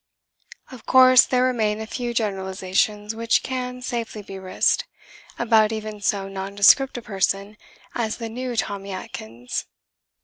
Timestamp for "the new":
8.17-8.55